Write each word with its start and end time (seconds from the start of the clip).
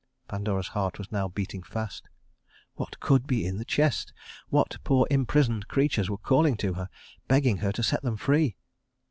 Pandora's 0.27 0.69
heart 0.69 0.97
was 0.97 1.11
now 1.11 1.27
beating 1.27 1.61
fast. 1.61 2.09
What 2.73 2.99
could 2.99 3.27
be 3.27 3.45
in 3.45 3.57
the 3.59 3.63
chest? 3.65 4.13
What 4.49 4.79
poor 4.83 5.05
imprisoned 5.11 5.67
creatures 5.67 6.09
were 6.09 6.17
calling 6.17 6.57
to 6.57 6.73
her, 6.73 6.89
begging 7.27 7.57
her 7.57 7.71
to 7.71 7.83
set 7.83 8.01
them 8.01 8.17
free? 8.17 8.55